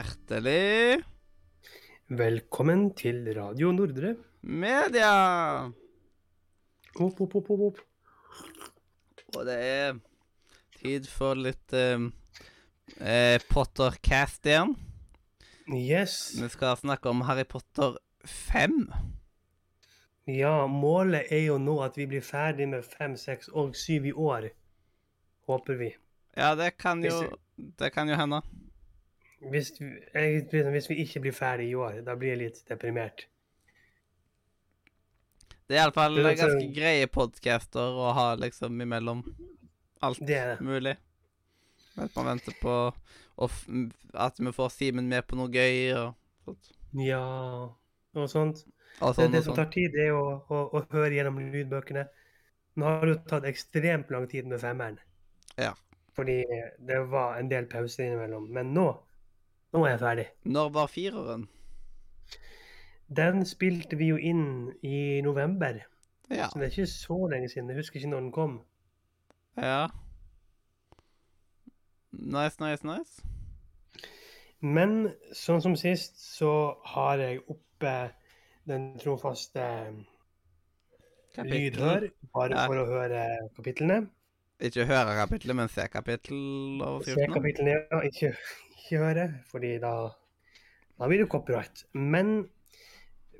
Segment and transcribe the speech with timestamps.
[0.00, 1.02] Hjertelig
[2.08, 4.14] Velkommen til Radio Nordre.
[4.40, 5.66] media!
[6.96, 7.80] Opp, opp, opp, opp, opp.
[9.36, 9.98] Og det er
[10.78, 12.06] tid for litt eh,
[12.96, 14.72] eh, Pottercast igjen.
[15.68, 16.32] Yes.
[16.40, 18.80] Vi skal snakke om Harry Potter 5.
[20.32, 24.16] Ja, målet er jo nå at vi blir ferdig med fem, seks og 7 i
[24.16, 24.48] år.
[25.44, 25.92] Håper vi.
[26.40, 28.40] Ja, det kan jo Det kan jo hende.
[29.40, 33.26] Hvis, vi- jeg, hvis vi ikke blir ferdig i år, da blir jeg litt deprimert.
[35.68, 39.22] Det er iallfall Det ganske greie podcaster å ha liksom imellom
[40.02, 40.60] alt Det det.
[40.60, 40.96] mulig.
[41.96, 42.74] Mens man venter på
[44.14, 46.72] at vi får Simen med på noe gøy og sånt.
[46.92, 47.22] Ja,
[48.14, 48.64] og sånt.
[49.00, 49.56] Og Det, sånn det og som sånn.
[49.64, 52.08] tar tid, det er å, å, å høre gjennom lydbøkene.
[52.76, 54.98] Nå har det jo tatt ekstremt lang tid med femmeren.
[55.56, 55.72] Ja.
[56.16, 56.42] Fordi
[56.86, 58.48] det var en del pauser innimellom.
[58.52, 58.88] Men nå,
[59.72, 60.26] nå er jeg ferdig.
[60.44, 61.48] Når var fireren?
[63.16, 65.80] Den spilte vi jo inn i november,
[66.30, 66.46] Ja.
[66.48, 67.68] så det er ikke så lenge siden.
[67.70, 68.60] Jeg husker ikke når den kom.
[69.56, 69.88] Ja.
[72.12, 73.22] Nice, nice, nice.
[74.60, 77.94] Men sånn som sist, så har jeg oppe
[78.68, 79.64] den trofaste
[81.38, 82.66] lydhør, bare Ja.
[82.66, 84.08] for å høre kapitlene.
[84.60, 87.32] Ikke høre kapitlet, men se kapittel Se overskriften.
[87.32, 88.00] kapitlene, ja.
[88.00, 88.36] Ikke,
[88.90, 89.94] ikke høre, fordi da,
[90.98, 91.86] da blir det copyright.
[91.94, 92.50] Men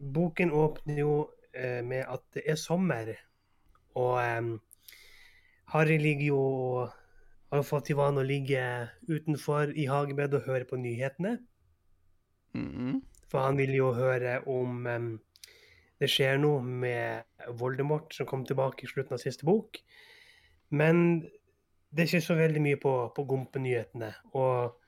[0.00, 1.14] boken åpner jo
[1.52, 3.12] eh, med at det er sommer,
[3.98, 4.50] og eh,
[5.74, 6.42] Harry ligger jo
[7.50, 8.62] har fått til vane å ligge
[9.10, 11.38] utenfor i hagebedet og høre på nyhetene.
[12.54, 13.00] Mhm.
[13.30, 15.10] For han vil jo høre om um,
[16.02, 17.22] det skjer noe med
[17.60, 19.78] Voldemort som kom tilbake i slutten av siste bok.
[20.74, 21.20] Men
[21.90, 24.10] det er ikke så veldig mye på, på Gompe-nyhetene.
[24.34, 24.79] Og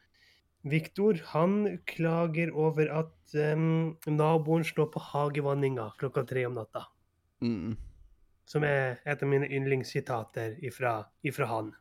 [0.62, 6.84] Viktor han klager over at um, naboen slår på hagevanninga klokka tre om natta.
[7.42, 7.74] Mm.
[8.46, 11.72] Som er et av mine yndlingssitater ifra, ifra han.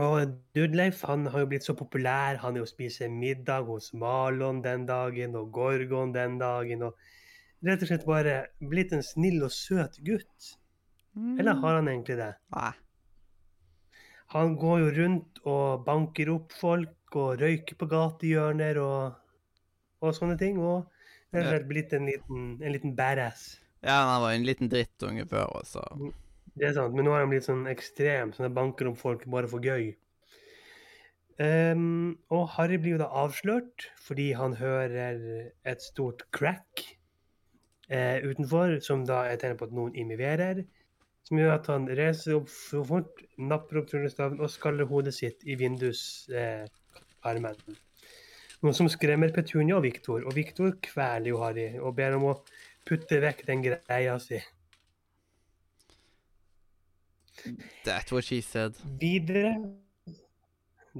[0.00, 2.38] Og Dudleif han har jo blitt så populær.
[2.40, 6.86] Han er jo spiser middag hos Malon den dagen, og Gorgon den dagen.
[6.86, 10.54] Og rett og slett bare blitt en snill og søt gutt.
[11.12, 12.32] Eller har han egentlig det?
[12.54, 12.72] Nei.
[14.32, 19.18] Han går jo rundt og banker opp folk og røyker på gatehjørner og,
[20.00, 20.60] og sånne ting.
[20.60, 20.86] Og
[21.32, 23.58] rett og slett blitt en liten, en liten badass.
[23.82, 25.82] Ja, han var en liten drittunge før, også.
[26.54, 29.24] Det er sant, men nå har han blitt sånn ekstrem, sånn at banker opp folk
[29.32, 29.92] bare for gøy.
[31.42, 35.16] Um, og Harry blir jo da avslørt fordi han hører
[35.66, 36.84] et stort crack
[37.88, 40.62] eh, utenfor, som da er tegn på at noen immiverer.
[41.32, 45.40] Som gjør at han reiser opp så fort, napper opp tryllestaven og skaller hodet sitt
[45.48, 47.56] i vinduskarmen.
[47.56, 48.10] Eh,
[48.60, 52.36] noe som skremmer Petunia og Viktor, og Viktor kveler jo Harry og ber om å
[52.84, 54.42] putte vekk den greia si.
[57.88, 58.76] That's what she said.
[59.00, 59.56] Videre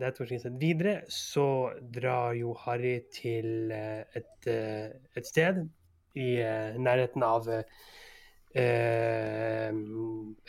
[0.00, 5.60] that was she said, Videre så drar jo Harry til eh, et, eh, et sted
[6.16, 7.52] i eh, nærheten av
[8.54, 9.70] eh,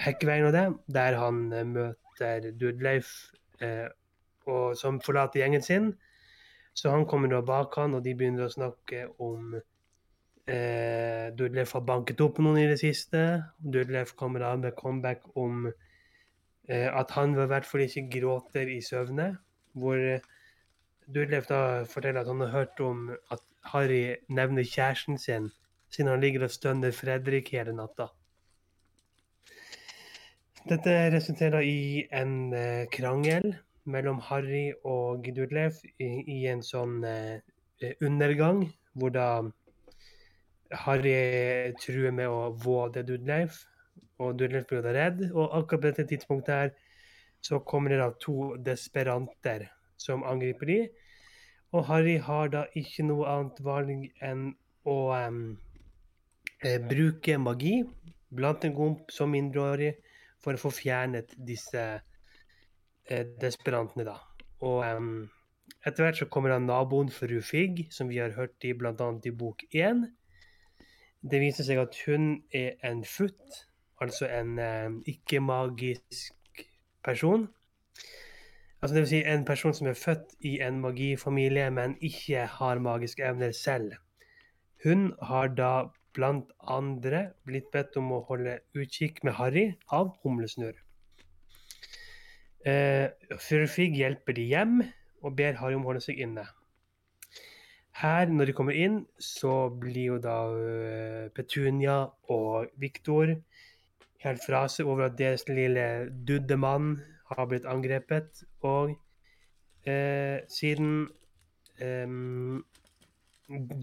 [0.03, 0.65] Hekkeveien og det,
[0.95, 3.11] der han eh, møter Dudleif,
[3.61, 3.87] eh,
[4.45, 5.93] og, som forlater gjengen sin.
[6.73, 11.85] Så han kommer da bak han, og de begynner å snakke om eh, Dudleif har
[11.87, 13.23] banket opp noen i det siste.
[13.59, 18.81] Dudleif kommer da med comeback om eh, at han i hvert fall ikke gråter i
[18.81, 19.35] søvne.
[19.77, 20.25] Hvor eh,
[21.13, 25.51] Dudleif da forteller at han har hørt om at Harry nevner kjæresten sin,
[25.93, 28.09] siden han ligger og stønner Fredrik hele natta.
[30.63, 33.51] Dette resulterer i en eh, krangel
[33.83, 37.43] mellom Harry og Dudleif i, i en sånn eh,
[37.99, 38.63] undergang,
[38.95, 39.27] hvor da
[40.85, 43.59] Harry truer med å våde Dudleif,
[44.23, 45.25] og Dudleif blir da redd.
[45.33, 46.73] Og akkurat på dette tidspunktet her
[47.43, 49.67] så kommer det da to desperanter
[49.99, 50.79] som angriper de.
[51.75, 54.47] Og Harry har da ikke noe annet valg enn
[54.87, 55.37] å eh,
[56.89, 57.81] bruke magi
[58.33, 59.93] blant en gomp som mindreårig
[60.43, 64.17] for å få fjernet disse eh, desperantene, da.
[64.63, 65.09] Og em,
[65.83, 68.93] etter hvert så kommer da naboen fru Figg, som vi har hørt i bl.a.
[69.23, 70.05] i bok én.
[71.23, 73.63] Det viser seg at hun er en futt,
[74.03, 76.65] altså en eh, ikke-magisk
[77.03, 77.47] person.
[78.83, 82.83] Altså det vil si en person som er født i en magifamilie, men ikke har
[82.83, 83.93] magiske evner selv.
[84.83, 85.73] Hun har da
[86.13, 90.75] blant andre blitt bedt om å holde utkikk med Harry av Humlesnurr.
[92.65, 93.09] Eh,
[93.43, 94.83] Fru Figg hjelper de hjem,
[95.23, 96.45] og ber Harry om å holde seg inne.
[97.99, 101.97] Her, når de kommer inn, så blir jo da øh, Petunia
[102.33, 103.35] og Viktor
[104.23, 106.95] helt fra seg over at deres lille duddemann
[107.29, 108.45] har blitt angrepet.
[108.65, 108.95] Og
[109.85, 111.09] eh, siden
[111.77, 112.17] eh,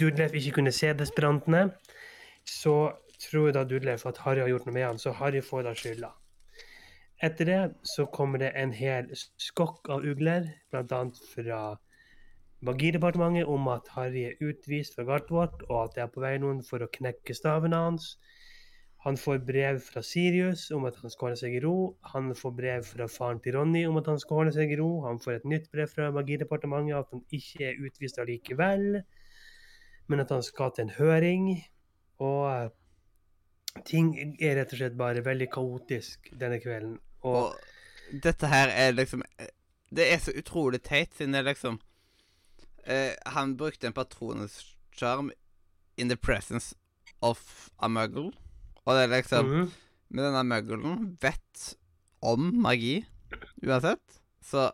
[0.00, 1.68] Dudleif ikke kunne se desperantene,
[2.50, 2.76] så
[3.20, 6.10] tror da Dudleif at Harry har gjort noe med han, så Harry får da skylda.
[7.22, 11.00] Etter det så kommer det en hel skokk av ugler, bl.a.
[11.34, 11.60] fra
[12.64, 16.62] Magidepartementet, om at Harry er utvist fra Gartvort, og at det er på vei noen
[16.64, 18.14] for å knekke stavene hans.
[19.04, 21.76] Han får brev fra Sirius om at han skal holde seg i ro.
[22.12, 24.90] Han får brev fra faren til Ronny om at han skal holde seg i ro.
[25.06, 29.00] Han får et nytt brev fra Magidepartementet at han ikke er utvist allikevel,
[30.12, 31.48] men at han skal til en høring.
[32.20, 32.70] Og eh,
[33.88, 36.98] ting er rett og slett bare veldig kaotisk denne kvelden.
[37.22, 39.22] Og, Og dette her er liksom
[39.92, 41.76] Det er så utrolig teit, siden det liksom
[42.86, 45.30] eh, Han brukte en patronussjarm
[45.96, 46.74] in the presence
[47.20, 48.30] of a muggle.
[48.86, 49.70] Og det er liksom mm -hmm.
[50.08, 51.76] Med denne mugglen vet
[52.22, 53.04] om magi
[53.62, 54.20] uansett.
[54.42, 54.70] Så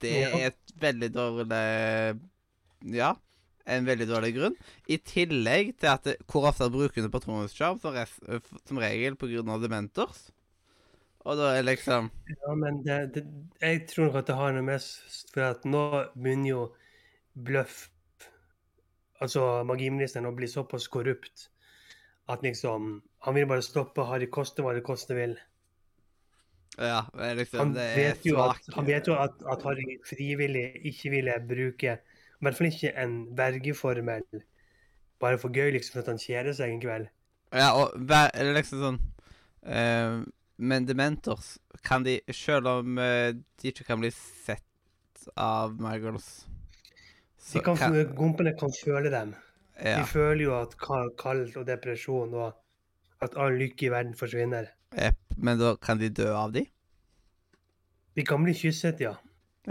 [0.00, 0.38] det Ja.
[0.38, 2.20] er et veldig dårlig
[2.94, 3.14] Ja,
[3.64, 4.56] en veldig dårlig grunn.
[4.90, 7.96] I tillegg til at det, hvor ofte bruker du patronussjarm som,
[8.82, 9.58] regel pga.
[9.62, 10.30] dementors.
[11.22, 13.22] Og da er liksom Ja, men det, det,
[13.62, 14.86] jeg tror nok at det har noe med
[15.30, 15.84] For at nå
[16.16, 16.62] begynner jo
[17.32, 17.86] Bløff,
[19.22, 21.46] altså magiministeren, å bli såpass korrupt
[22.30, 25.36] at liksom Han vil bare stoppe Harry koste hva det koste vil.
[26.78, 27.04] Ja,
[27.38, 31.96] liksom Han vet at, han vet jo at, at Harry frivillig ikke ville bruke
[32.42, 34.24] I hvert fall ikke en vergeformel
[35.22, 37.10] bare for gøy, liksom, for at han kjeder seg en kveld.
[37.54, 38.96] Ja, og hver, eller liksom sånn
[39.68, 40.22] uh,
[40.56, 43.28] Men dementors kan de Selv om uh,
[43.60, 46.30] de ikke kan bli sett av muggles
[47.52, 47.76] De kan,
[48.16, 49.34] Gompene kan føle dem.
[49.76, 52.56] ja, De føler jo at kald og depresjon og
[53.22, 54.72] at all lykke i verden forsvinner.
[54.96, 55.36] Yep.
[55.36, 56.64] men da kan de dø av de?
[58.16, 59.14] De kan bli kysset, ja.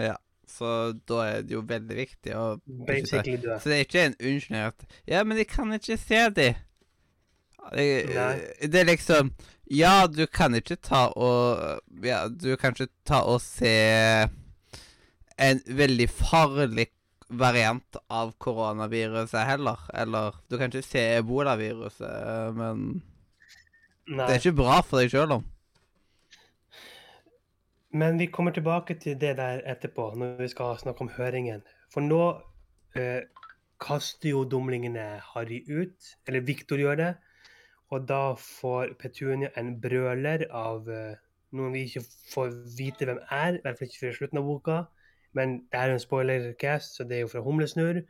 [0.00, 0.16] Ja.
[0.52, 2.44] Så da er det jo veldig viktig å
[2.88, 3.56] Basically dø.
[3.60, 6.52] Så det er ikke en unnskyldning at Ja, men de kan ikke se de.
[7.72, 7.86] Det,
[8.72, 9.32] det er liksom
[9.70, 13.76] Ja, du kan ikke ta og Ja, du kan ikke ta og se
[15.42, 16.90] en veldig farlig
[17.32, 19.80] variant av koronaviruset heller.
[19.94, 22.84] Eller du kan ikke se ebolaviruset, men
[24.06, 24.26] Nei.
[24.26, 25.46] det er ikke bra for deg sjøl, om.
[27.92, 31.60] Men vi kommer tilbake til det der etterpå, når vi skal snakke om høringen.
[31.92, 32.22] For nå
[32.96, 33.20] eh,
[33.80, 37.10] kaster jo dumlingene Harry ut, eller Viktor gjør det.
[37.92, 41.20] Og da får Petunia en brøler av eh,
[41.52, 44.78] noen vi ikke får vite hvem er, i hvert fall ikke før slutten av boka.
[45.36, 48.00] Men det er jo en spoilercast, så det er jo fra Humlesnurr.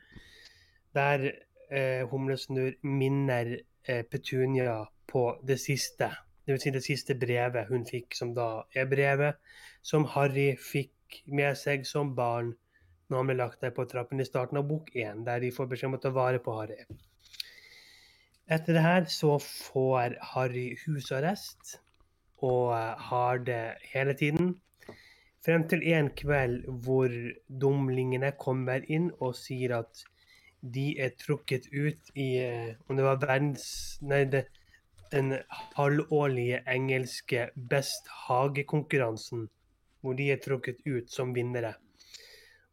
[0.95, 1.27] Der
[1.71, 6.13] eh, Humlesnurr minner eh, Petunia på det siste.
[6.43, 9.39] Det vil si det siste brevet hun fikk, som da er brevet
[9.83, 12.55] som Harry fikk med seg som barn
[13.11, 15.69] når han ble lagt der på trappen i starten av bok én, der de får
[15.71, 16.79] beskjed om å ta vare på Harry.
[18.53, 21.77] Etter det her så får Harry husarrest
[22.43, 24.55] og eh, har det hele tiden.
[25.43, 27.13] Frem til en kveld hvor
[27.63, 30.05] dumlingene kommer inn og sier at
[30.63, 33.65] de er trukket ut i eh, Om det var verdens
[34.07, 34.45] Nei, det,
[35.13, 35.37] den
[35.77, 39.49] halvårlige engelske Best Hage-konkurransen,
[40.01, 41.75] hvor de er trukket ut som vinnere.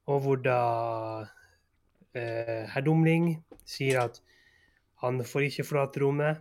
[0.10, 0.60] Og hvor da
[2.16, 3.34] eh, herr Dumling
[3.68, 4.22] sier at
[5.04, 6.40] han får ikke forlate rommet,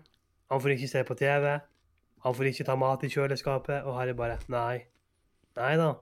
[0.49, 1.59] han får ikke se på TV,
[2.25, 4.87] han får ikke ta mat i kjøleskapet, og Harry bare Nei.
[5.59, 5.93] Nei da.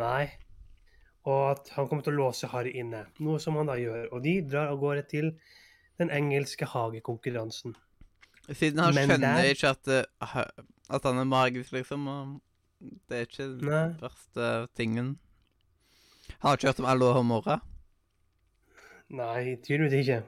[0.00, 0.28] Nei.
[1.28, 4.08] Og at han kommer til å låse Harry inne, noe som han da gjør.
[4.12, 5.32] Og de drar av gårde til
[6.00, 7.76] den engelske hagekonkurransen.
[8.52, 9.88] Siden han Men skjønner der- ikke at,
[10.90, 12.06] at han er magisk, liksom.
[12.08, 12.40] Og
[13.08, 13.94] det er ikke den Nei.
[14.00, 15.18] første tingen.
[16.40, 17.60] Han har ikke hørt om Aloha Mora?
[19.10, 20.22] Nei, tydeligvis ikke.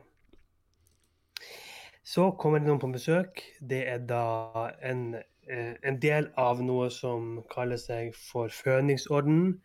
[2.05, 3.41] Så kommer det noen på besøk.
[3.65, 5.15] Det er da en,
[5.49, 9.61] eh, en del av noe som kaller seg for Føningsorden,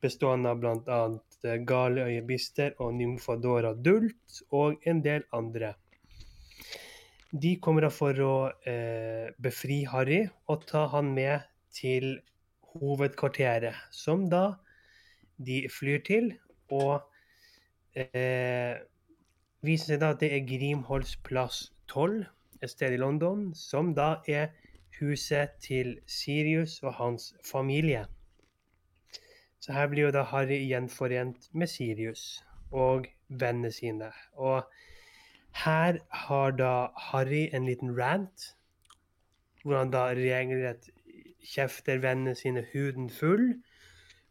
[0.00, 1.00] bestående av bl.a.
[1.66, 5.74] Galeøye Bister og Nymfadora Dult, og en del andre.
[7.30, 8.34] De kommer da for å
[8.66, 12.16] eh, befri Harry og ta han med til
[12.72, 14.56] hovedkvarteret, som da
[15.38, 16.32] de flyr til.
[16.74, 16.98] Og
[17.94, 18.82] eh,
[19.62, 22.24] viser seg da at det er Grimholds plass 12,
[22.60, 24.50] et sted i London, som da er
[24.98, 28.04] huset til Sirius og hans familie.
[29.60, 32.40] Så her blir jo da Harry gjenforent med Sirius
[32.72, 34.10] og vennene sine.
[34.34, 34.64] Og
[35.52, 38.54] her har da Harry en liten rant,
[39.64, 40.88] hvor han da regelrett
[41.44, 43.54] kjefter vennene sine huden full.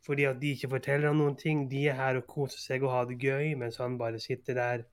[0.06, 1.68] Fordi at de ikke forteller ham noen ting.
[1.70, 4.86] De er her og koser seg og har det gøy, mens han bare sitter der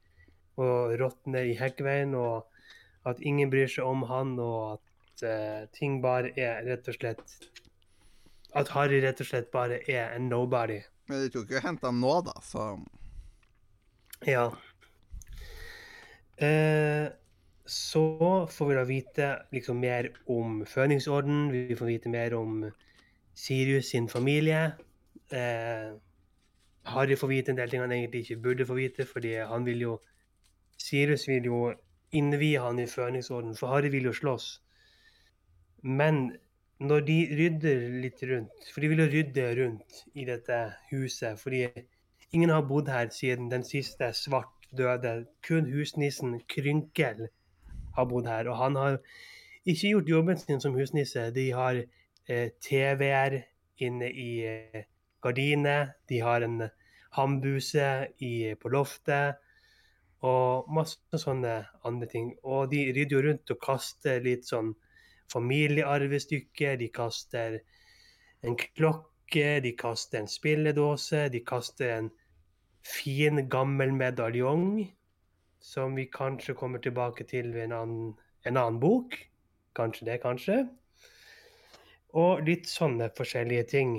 [0.61, 2.13] og råtner i hekkveien.
[2.19, 2.45] Og
[3.09, 7.39] at ingen bryr seg om han, og at uh, ting bare er rett og slett
[8.57, 10.81] At Harry rett og slett bare er en nobody.
[11.07, 12.75] Men de tok jo og henta nå, da, så
[14.27, 14.51] Ja.
[16.39, 17.09] Eh,
[17.67, 21.51] så får vi da vite liksom mer om Føningsorden.
[21.53, 22.71] Vi får vite mer om
[23.35, 24.73] Sirius sin familie.
[25.33, 25.97] Eh,
[26.87, 29.81] Harry får vite en del ting han egentlig ikke burde få vite, fordi han vil
[29.81, 29.99] jo
[30.79, 31.61] Sirius vil jo
[32.13, 34.61] innvie han i Føningsorden, for Harry vil jo slåss.
[35.83, 36.37] Men
[36.79, 40.59] når de rydder litt rundt, for de vil jo rydde rundt i dette
[40.91, 41.67] huset, fordi
[42.33, 45.15] ingen har bodd her siden den siste svart døde.
[45.47, 47.29] Kun husnissen Krynkel
[47.97, 48.99] har bodd her, og han har
[49.67, 51.31] ikke gjort jobben sin som husnisse.
[51.35, 51.81] De har
[52.29, 53.41] eh, TV-er
[53.83, 54.85] inne i eh,
[55.23, 56.69] gardinet, de har en
[57.17, 59.43] hambuse i, på loftet,
[60.27, 62.31] og masse sånne andre ting.
[62.45, 64.73] Og de rydder jo rundt og kaster litt sånn
[65.33, 66.77] familiearvestykker.
[66.81, 67.59] De kaster
[68.47, 72.11] en klokke, de kaster en spilledåse, de kaster en
[72.87, 74.87] fin, gammel medaljong.
[75.61, 78.13] Som vi kanskje kommer tilbake til ved en annen,
[78.47, 79.17] en annen bok.
[79.77, 80.61] Kanskje det, kanskje.
[82.17, 83.99] Og litt sånne forskjellige ting.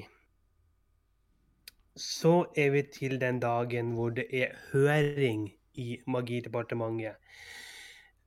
[1.97, 7.17] Så er vi til den dagen hvor det er høring i Magidepartementet.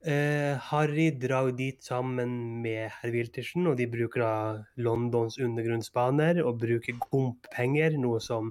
[0.00, 4.34] Uh, Harry drar dit sammen med herr Wiltersen, og de bruker da
[4.80, 8.48] Londons undergrunnsbaner og bruker gompenger, noe som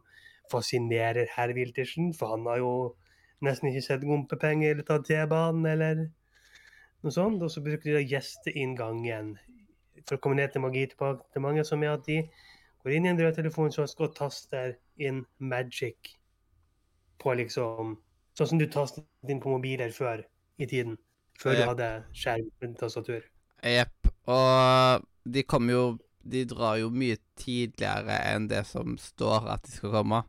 [0.51, 2.73] fascinerer herr Wiltersen, for han har jo
[3.45, 6.03] nesten ikke sett gompepenger eller tatt T-banen eller
[7.03, 7.41] noe sånt.
[7.43, 9.35] Og så bruker de da gjesteinngangen
[10.05, 12.21] for å komme ned til Magidepartementet, som er at de
[12.83, 16.15] går inn i en dørtelefonsjosk og taster inn magic
[17.19, 17.97] på liksom
[18.39, 20.21] Sånn som du tastet inn på mobiler før
[20.63, 20.93] i tiden.
[21.41, 23.25] Før du hadde skjerm med tastatur.
[23.67, 24.11] Jepp.
[24.31, 25.83] Og de kommer jo
[26.29, 30.19] De drar jo mye tidligere enn det som står at de skal komme.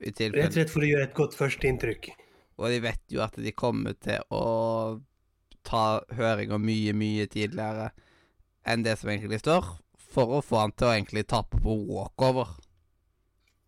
[0.00, 2.10] I Rett og slett for å gjøre et godt førsteinntrykk.
[2.60, 5.00] Og de vet jo at de kommer til å
[5.66, 7.90] ta høringa mye, mye tidligere
[8.68, 9.66] enn det som egentlig står,
[10.10, 12.56] for å få han til å egentlig tape på walkover.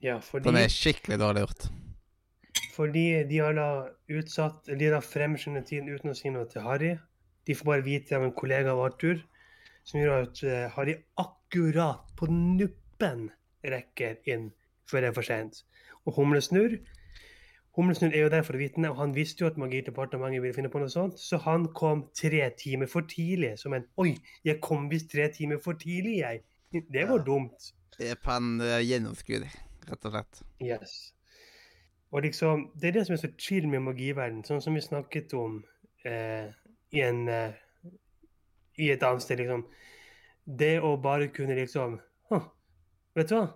[0.03, 1.69] Ja, fordi, Som er skikkelig dårlig gjort.
[2.75, 3.69] fordi de har da
[4.09, 6.97] utsatt De har fremskyndet tiden uten å si noe til Harry.
[7.47, 9.23] De får bare vite av en kollega av Arthur,
[9.85, 13.31] som gjør at eh, Harry akkurat på nuppen
[13.63, 14.51] rekker inn
[14.89, 15.63] før det er for sent.
[16.07, 16.79] Og Humlesnurr
[17.77, 20.69] Humlesnurr er jo der for å vitne, og han visste jo at Magidepartementet ville finne
[20.69, 23.55] på noe sånt, så han kom tre timer for tidlig.
[23.59, 24.11] Som en Oi,
[24.45, 26.43] jeg kom visst tre timer for tidlig, jeg.
[26.73, 27.25] Det var Ja.
[27.25, 27.71] dumt.
[28.25, 29.47] På en uh, gjennomskuer
[29.89, 30.43] rett og slett.
[30.61, 31.15] Yes.
[32.13, 35.33] Og liksom, Det er det som er så chill med magiverden, sånn som vi snakket
[35.35, 35.63] om
[36.05, 36.51] eh,
[36.93, 37.53] i, en, eh,
[38.77, 39.39] i et annet sted.
[39.39, 39.65] liksom.
[40.45, 42.45] Det å bare kunne liksom «Hm,
[43.15, 43.55] Vet du hva?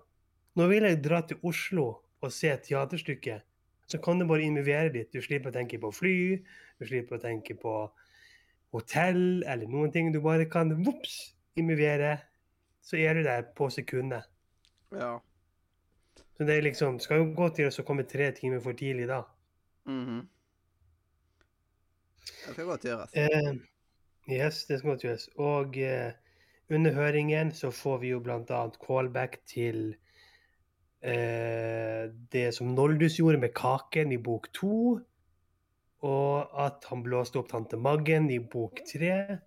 [0.57, 3.45] Nå vil jeg dra til Oslo og se teaterstykket.
[3.87, 5.13] Så kan du bare involvere litt.
[5.15, 6.17] Du slipper å tenke på fly,
[6.81, 7.75] du slipper å tenke på
[8.75, 10.11] hotell eller noen ting.
[10.13, 12.17] Du bare kan vops, involvere.
[12.83, 14.27] Så er du der på sekundet.
[14.95, 15.17] Ja.
[16.37, 19.23] Så det er liksom, skal jo gå til å komme tre timer for tidlig da.
[19.89, 20.27] Mhm.
[22.27, 23.15] Det skal godt gjøres.
[23.15, 23.53] Eh,
[24.31, 25.29] yes, det skal godt gjøres.
[25.39, 26.13] Og eh,
[26.75, 29.95] under høringen så får vi jo annet callback til
[31.03, 34.97] eh, det som Noldus gjorde med kaken i bok to.
[36.07, 39.39] Og at han blåste opp tante Maggen i bok tre.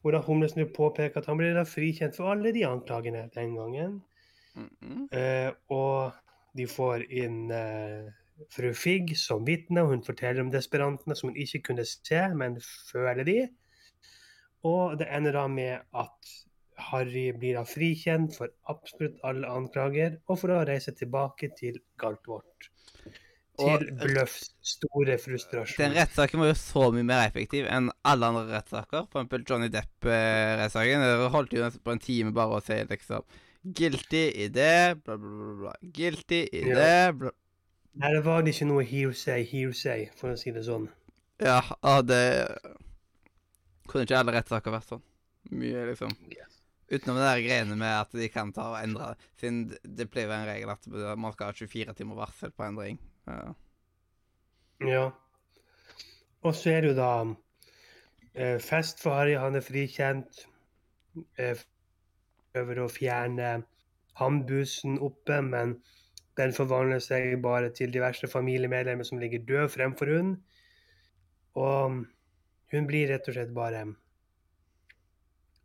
[0.00, 4.00] Hvor da Humlesnurr påpeker at han ble da frikjent for alle de anklagene den gangen.
[4.54, 5.08] Mhm.
[5.12, 6.12] Eh, og
[6.56, 8.08] de får inn eh,
[8.54, 12.58] fru Figg som vitne, og hun forteller om desperantene som hun ikke kunne se, men
[12.90, 13.38] føler de.
[14.66, 16.32] Og det ender da med at
[16.78, 22.68] Harry blir da frikjent for absolutt alle anklager, og får da reise tilbake til Galtvort.
[23.58, 25.94] Til Og- Bløffs store Den frustrasjon.
[25.96, 29.08] rettssaken var jo så mye mer effektiv enn alle andre rettssaker.
[29.10, 31.00] For eksempel Johnny Depp-rettssaken.
[31.02, 33.24] Det holdt jo nesten på en time bare å si liksom
[33.74, 35.54] Guilty i det, bla, bla, bla.
[35.60, 35.72] bla.
[35.82, 36.74] Guilty i Ja.
[36.76, 37.30] det, bla
[38.22, 40.88] var det ikke noe hearsay, hearsay, for å si det sånn.
[41.40, 41.60] Ja,
[42.02, 42.56] det
[43.88, 45.02] Kunne ikke alle rettssaker vært sånn.
[45.50, 46.10] Mye, liksom.
[46.88, 49.14] Utenom det der greiene med at de kan ta og endre.
[49.36, 50.86] Siden det- blir å en regel at
[51.18, 52.98] man skal ha 24 timer varsel på endring.
[53.26, 53.54] Ja.
[54.80, 55.10] Ja.
[56.42, 57.12] Og så er det jo da
[58.34, 59.34] eh, fest for Harry.
[59.34, 60.46] Han er frikjent.
[61.36, 61.58] Eh,
[62.54, 63.64] prøver å fjerne
[64.18, 65.76] handbusen oppe, men
[66.38, 70.30] den forvandler seg bare til diverse familiemedlemmer som ligger død fremfor hun.
[71.58, 72.04] Og
[72.72, 73.82] hun blir rett og slett bare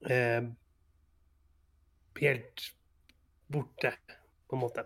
[0.09, 0.41] eh,
[2.21, 2.67] helt
[3.53, 3.93] borte,
[4.47, 4.85] på en måte.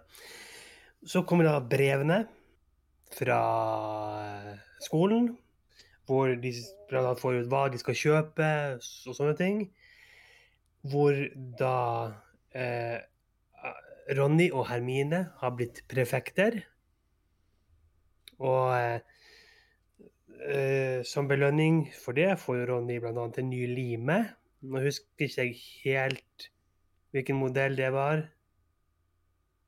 [1.07, 2.23] Så kommer da brevene
[3.15, 3.41] fra
[4.83, 5.37] skolen,
[6.07, 6.53] hvor de
[6.89, 7.15] bl.a.
[7.19, 9.61] får ut hva de skal kjøpe og sånne ting.
[10.87, 11.13] Hvor
[11.59, 11.77] da
[12.55, 12.99] eh,
[14.15, 16.61] Ronny og Hermine har blitt prefekter.
[18.37, 19.01] Og
[20.47, 23.11] eh, som belønning for det får jo Ronny bl.a.
[23.11, 24.19] en ny lime.
[24.63, 26.51] Nå husker ikke jeg helt
[27.17, 28.23] hvilken modell det var,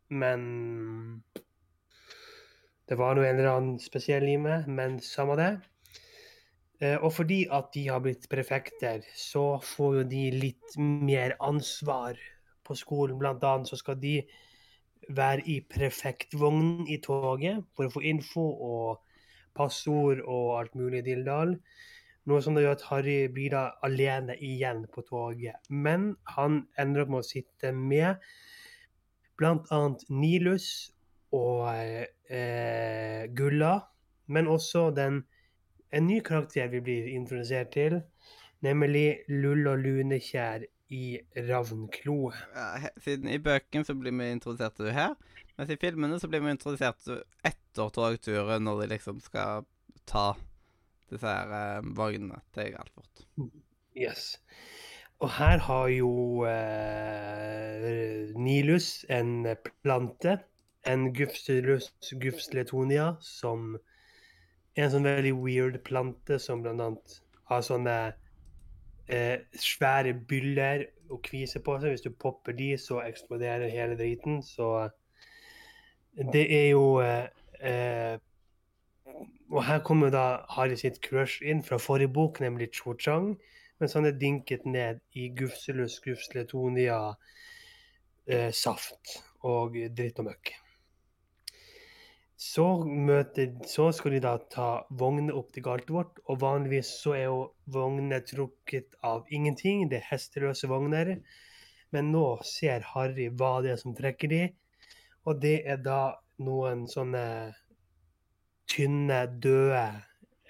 [0.09, 0.41] men
[2.89, 5.51] det var nå en eller annen spesiell i meg, men samme det.
[6.81, 12.17] Eh, Og fordi at de har blitt prefekter, så får jo de litt mer ansvar
[12.65, 13.19] på skolen.
[13.19, 14.15] Blant annet så skal de
[15.09, 18.99] være i prefektvognen i toget for å få info og
[19.57, 21.57] passord og alt mulig dilldall.
[22.29, 25.57] Noe som det gjør at Harry blir da alene igjen på toget.
[25.69, 28.21] Men han ender opp med å sitte med
[29.39, 30.67] annet Nilus
[31.33, 33.73] og eh, Gulla,
[34.27, 35.23] men også den,
[35.95, 38.01] en ny karakter vi blir introdusert til,
[38.65, 41.19] nemlig Lull og Lunekjær i
[41.49, 42.31] Ravnklo.
[42.55, 45.15] Ja, Siden i bøkene så blir vi introdusert til det her,
[45.57, 47.09] mens i filmene så blir vi introdusert
[47.45, 49.65] etter togturen, når de liksom skal
[50.09, 50.33] ta
[51.11, 53.25] disse her eh, vognene til Galtvort.
[53.97, 54.37] Yes.
[55.19, 56.11] Og her har jo
[56.47, 59.47] eh, Nilus en
[59.83, 60.37] plante,
[60.87, 61.91] en Gufsilus
[62.21, 63.73] gufsletonia, som
[64.77, 67.17] er en sånn veldig weird plante som blant annet
[67.49, 67.97] har sånne
[69.09, 71.95] eh, svære byller og kviser på seg.
[71.95, 74.39] Hvis du popper de, så eksploderer hele driten.
[74.45, 74.87] Så
[76.31, 77.27] det er jo eh,
[77.59, 78.15] eh,
[79.49, 83.33] Og her kommer da Harry sitt crush inn fra forrige bok, nemlig Cho Chang
[83.79, 86.99] mens han er dinket ned i Gufselus gufsletonia
[88.27, 90.51] eh, saft og dritt og møkk.
[92.39, 94.67] Så, møter, så skal de da ta
[94.99, 100.07] vogner opp til Galtvort, og vanligvis så er jo vogner trukket av ingenting, det er
[100.13, 101.17] hesteløse vogner.
[101.91, 104.43] Men nå ser Harry hva det er som trekker de,
[105.27, 106.01] og det er da
[106.39, 107.25] noen sånne
[108.69, 109.83] tynne, døde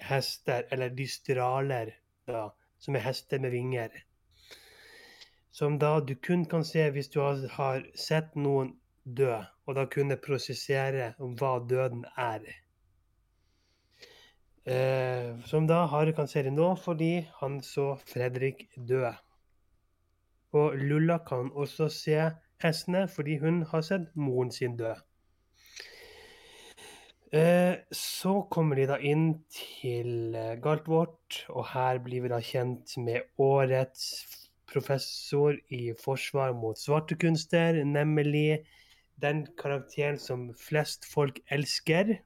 [0.00, 1.92] hester, eller dystraler,
[2.28, 3.94] da, som er hester med vinger.
[5.52, 9.34] Som da du kun kan se hvis du har, sett noen dø,
[9.66, 12.46] og da kunne prosessere hva døden er.
[14.70, 19.10] Eh, som da Hare kan se det nå, fordi han så Fredrik dø.
[20.52, 22.30] Og Lulla kan også se
[22.62, 24.94] hestene, fordi hun har sett moren sin dø.
[27.32, 32.96] Eh, så kommer de da inn til eh, Galtvort, og her blir vi da kjent
[32.98, 34.08] med årets
[34.70, 38.64] professor i forsvar mot svarte kunster, nemlig
[39.22, 42.16] den karakteren som flest folk elsker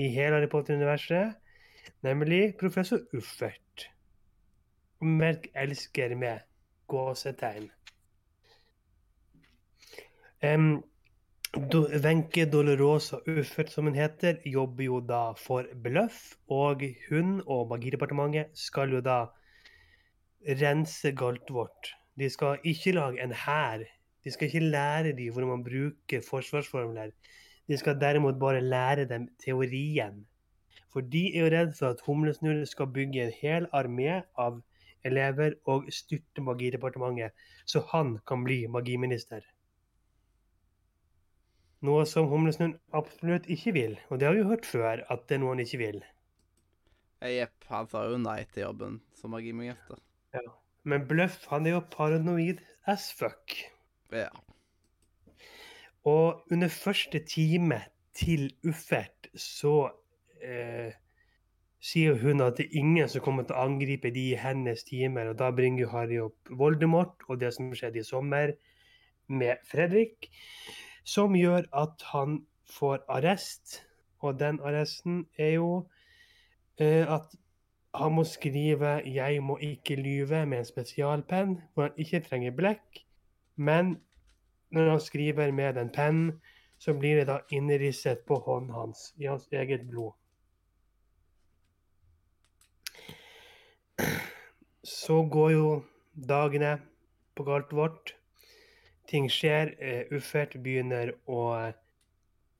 [0.00, 1.36] i hele Harry Potter-universet,
[2.00, 3.90] nemlig professor Uffert.
[5.00, 6.40] Merk 'elsker' med
[6.88, 7.68] gåsetegn.
[10.40, 10.95] Do-
[11.54, 18.50] Wenche Dolorosa Uffert, som hun heter, jobber jo da for Bløff, og hun og Magidepartementet
[18.58, 19.28] skal jo da
[20.60, 21.94] rense Galtvort.
[22.18, 23.86] De skal ikke lage en hær.
[24.24, 27.14] De skal ikke lære dem hvordan man bruker forsvarsformler.
[27.68, 30.26] De skal derimot bare lære dem teorien.
[30.92, 34.62] For de er jo redd for at Humlesnurr skal bygge en hel armé av
[35.04, 37.30] elever og styrte Magidepartementet,
[37.66, 39.40] så han kan bli magiminister.
[41.84, 43.96] Noe som Humlesnurr absolutt ikke vil.
[44.08, 46.00] Og det har vi hørt før, at det er noe han ikke vil.
[47.26, 50.00] Jepp, han sa jo nei til jobben som magiminister.
[50.86, 53.56] Men Bløff han er jo paranoid as fuck.
[54.14, 54.28] Ja.
[56.06, 57.80] Og under første time
[58.14, 59.88] til Uffert så
[60.44, 60.94] eh,
[61.82, 65.32] sier hun at det er ingen som kommer til å angripe de i hennes timer.
[65.32, 68.54] Og da bringer Harry opp Voldemort og det som skjedde i sommer
[69.26, 70.30] med Fredrik,
[71.06, 72.40] som gjør at han
[72.70, 73.82] får arrest.
[74.18, 75.70] Og den arresten er jo
[76.80, 77.36] eh, at
[77.94, 83.04] han må skrive 'Jeg må ikke lyve' med en spesialpenn, hvor han ikke trenger blekk.
[83.56, 83.96] Men
[84.70, 86.40] når han skriver med den pennen,
[86.78, 90.12] så blir det da innrisset på hånden hans i hans eget blod.
[94.84, 95.82] Så går jo
[96.28, 96.80] dagene
[97.36, 98.16] på galt vårt.
[99.10, 99.74] Ting skjer.
[99.78, 101.42] Eh, Uffert begynner å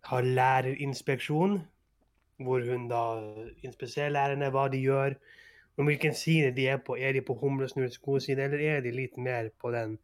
[0.07, 1.59] ha lærerinspeksjon,
[2.47, 3.03] hvor hun da
[3.67, 5.17] inspiserer lærerne hva de gjør,
[5.77, 6.97] om hvilken side de er på.
[6.97, 9.99] Er de på humlesnurrets gode side, eller er de litt mer på den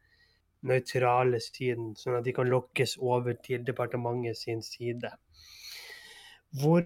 [0.66, 5.12] nøytrale siden, sånn at de kan lokkes over til departementet sin side?
[6.60, 6.84] Hvor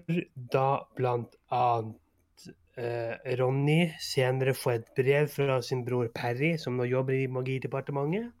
[0.53, 7.17] da annet eh, Ronny senere får et brev fra sin bror Perry, som nå jobber
[7.17, 8.31] i Magidepartementet.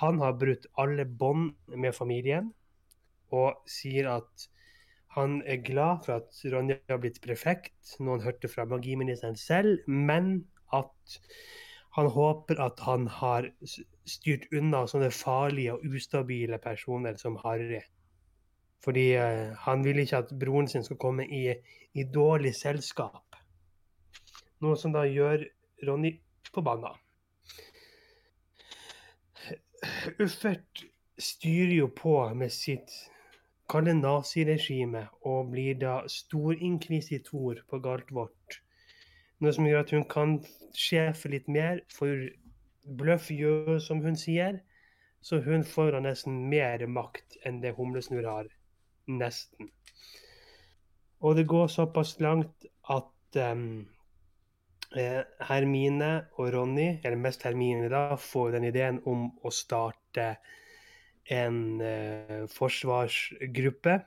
[0.00, 2.52] Han har brutt alle bånd med familien
[3.34, 4.48] og sier at
[5.16, 10.46] han er glad for at Ronja har blitt prefekt, han hørte fra magiministeren selv, men
[10.72, 11.18] at
[11.96, 13.48] han håper at han har
[14.06, 17.80] styrt unna sånne farlige og ustabile personer som Harry.
[18.84, 21.48] Fordi uh, han vil ikke at broren sin skal komme i,
[21.98, 23.40] i dårlig selskap.
[24.62, 25.42] Noe som da gjør
[25.88, 26.14] Ronny
[26.52, 26.94] forbanna.
[30.18, 30.84] Uffert
[31.18, 32.92] styrer jo på med sitt
[33.68, 38.60] kalde naziregime og blir da storinkvisitor på Galtvort.
[39.38, 40.38] Noe som gjør at hun kan
[40.74, 42.26] sjefe litt mer, for
[42.98, 44.62] Bløff gjør som hun sier.
[45.20, 48.48] Så hun får da nesten mer makt enn det Humlesnurr har.
[49.10, 49.70] Nesten.
[51.20, 53.88] Og det går såpass langt at em,
[54.96, 60.30] eh, Hermine og Ronny, eller mest Hermine, da, får den ideen om å starte
[61.28, 63.98] en eh, forsvarsgruppe,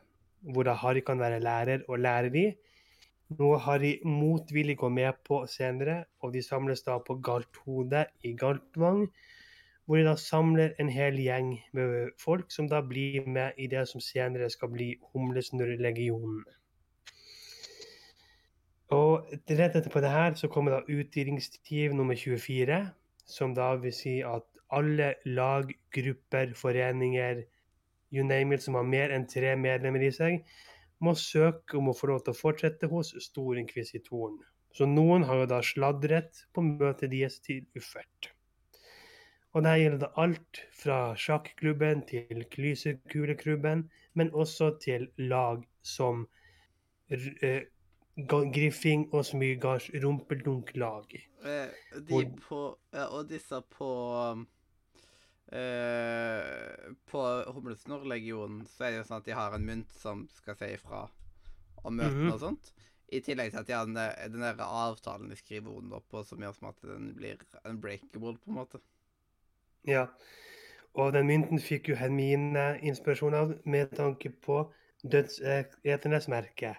[0.54, 2.46] hvor da Harry kan være lærer og lærer de.
[3.40, 9.06] Noe Harry motvillig går med på senere, og de samles da på Galthode i Galtvang,
[9.86, 13.86] hvor de da samler en hel gjeng med folk som da blir med i det
[13.90, 16.44] som senere skal bli Humlesnurrlegionen.
[18.92, 22.82] Og rett etterpå det her så kommer da utgivningstiv nummer 24,
[23.24, 27.44] som da vil si at alle lag, grupper, foreninger,
[28.12, 30.44] you name it, som har mer enn tre medlemmer i seg,
[31.00, 34.42] må søke om å få lov til å fortsette hos Storinkvisitoren.
[34.76, 38.32] Så noen har jo da sladret på møtet deres til Uffert.
[39.52, 43.84] Og det gjelder da alt fra sjakklubben til klysekule-klubben,
[44.16, 46.28] men også til lag som
[48.18, 51.16] eh, Griffing og smygars rumpeldunk-lag.
[51.44, 51.70] Eh,
[52.08, 52.60] de og, på
[52.94, 53.88] ja, Og disse på
[54.32, 54.48] um,
[55.52, 57.24] eh, På
[57.56, 61.08] Humlesnurr-legionen så er det jo sånn at de har en mynt som skal si ifra
[61.84, 62.32] om møtene Mhm.
[62.34, 62.74] og sånt.
[63.12, 63.96] I tillegg til at de har den,
[64.32, 68.48] den der avtalen de skriver under på, som gjør som at den blir unbreakable, på
[68.52, 68.80] en måte.
[69.84, 70.06] Ja.
[70.94, 74.62] Og den mynten fikk jo Hermine inspirasjon av med tanke på
[75.04, 76.76] dødseternes merke.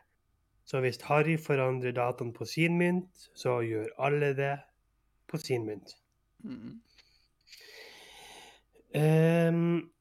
[0.64, 4.54] Så hvis Harry forandrer datoen på sin mynt, så gjør alle det
[5.28, 5.96] på sin mynt.
[6.44, 6.78] Mm.
[8.94, 9.92] Um,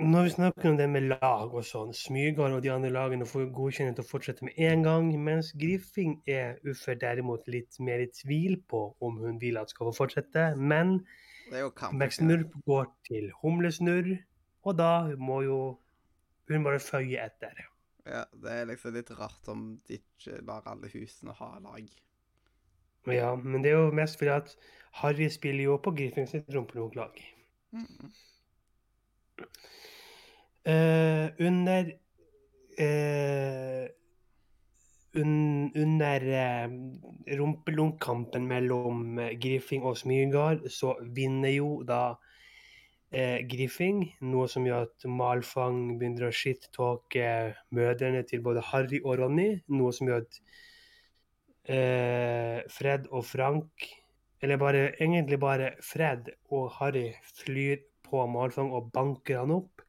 [0.00, 3.48] når vi snakker om det med lag og sånn, Smygard og de andre lagene får
[3.56, 8.10] godkjenning til å fortsette med en gang, mens Griffing er Uffe derimot litt mer i
[8.14, 10.52] tvil på om hun vil at skal få fortsette.
[10.56, 11.00] Men.
[11.50, 14.12] Max-Nurp går til Humlesnurr,
[14.62, 15.58] og da må jo
[16.46, 17.64] hun bare føye etter.
[18.06, 21.90] Ja, det er liksom litt rart om de ikke lar alle husene ha lag.
[23.08, 24.56] Ja, men det er jo mest fordi at
[25.00, 27.20] Harry spiller jo på Griffin sitt rumpelunklag.
[27.72, 28.12] Mm.
[30.68, 31.92] Uh, under
[32.80, 33.86] uh,
[35.14, 36.70] un, Under eh,
[37.38, 42.14] rumpelunkkampen mellom Griffin og Smygard, så vinner jo da
[43.10, 47.30] eh, Griffing, noe som gjør at Malfang begynner å shit-talke
[47.76, 50.40] mødrene til både Harry og Ronny, noe som gjør at
[51.70, 53.90] eh, Fred og Frank
[54.40, 57.10] eller bare, egentlig bare Fred og Harry
[57.42, 59.82] flyr på Malfang og banker han opp.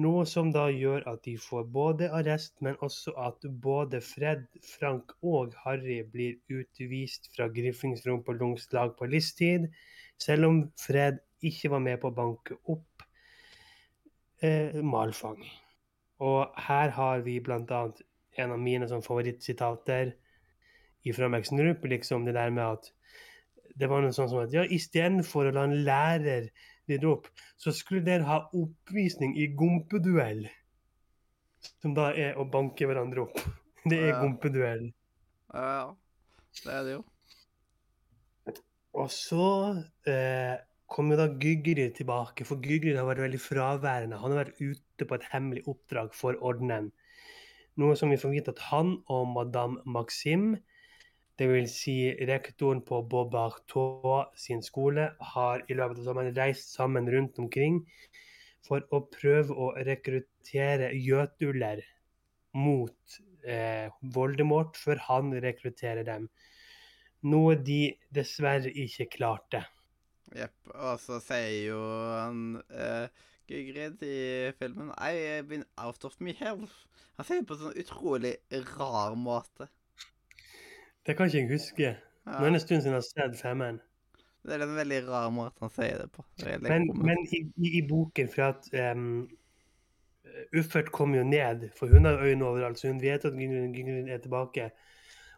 [0.00, 5.12] Noe som da gjør at de får både arrest, men også at både Fred, Frank
[5.20, 9.68] og Harry blir utvist fra Griffings rumpelungslag på livstid,
[10.16, 13.04] selv om Fred ikke var med på å banke opp
[14.42, 15.42] eh, Malfang.
[16.22, 18.02] Og her har vi annet
[18.40, 20.14] en av mine sånn favorittsitater
[21.16, 22.92] fra Max Nurup, liksom det der med at
[23.74, 26.50] det var noe sånn som at ja, istedenfor å la en lærer
[26.90, 27.28] rydde opp,
[27.58, 30.44] så skulle dere ha oppvisning i gompeduell.
[31.82, 33.38] Som da er å banke hverandre opp.
[33.90, 34.18] Det er Ja.
[34.22, 34.84] gompeduell.
[35.52, 35.86] Ja, ja.
[36.62, 37.00] det er det jo.
[38.94, 39.46] Og så
[40.06, 40.54] eh,
[40.92, 44.18] kom jo da Gygrid tilbake, for Gygrid har vært veldig fraværende.
[44.20, 46.90] Han har vært ute på et hemmelig oppdrag for ordenen.
[47.80, 50.50] Noe som vi får vite at han og madame Maxim,
[51.40, 51.72] dvs.
[51.72, 51.96] Si
[52.28, 57.80] rektoren på Beaubartot sin skole, har i løpet av sommeren reist sammen rundt omkring
[58.66, 61.82] for å prøve å rekruttere jøtuller
[62.54, 66.28] mot eh, Voldemort før han rekrutterer dem.
[67.32, 69.64] Noe de dessverre ikke klarte.
[70.36, 70.72] Jepp.
[70.72, 71.82] Og så sier jo
[72.16, 72.42] han
[72.72, 73.06] uh,
[73.50, 76.86] Gygrid i filmen I've been out of my health.
[77.18, 78.34] Han sier det på en sånn utrolig
[78.76, 79.68] rar måte.
[81.06, 81.94] Det kan ikke jeg huske.
[82.22, 83.80] Ja, Nå er det en stund siden jeg har sett femmeren.
[84.46, 86.24] det er en veldig rar måte han sier det på.
[86.40, 87.44] Det Men, men i,
[87.78, 89.28] i, boken, for at um,
[90.56, 94.22] Uffert kom jo ned, for hun har øynene overalt, så hun vet at Gygrid er
[94.22, 94.70] tilbake.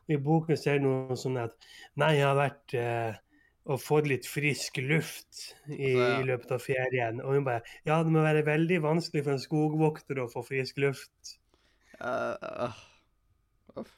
[0.06, 1.54] Og I boken ser er det noe sånn at
[2.00, 3.20] Nei, jeg har vært eh,
[3.64, 6.08] og fått litt frisk luft i, ja.
[6.20, 7.20] i løpet av ferien.
[7.24, 10.82] Og hun bare Ja, det må være veldig vanskelig for en skogvokter å få frisk
[10.84, 11.38] luft.
[11.96, 12.82] Uh, uh,
[13.80, 13.94] uff.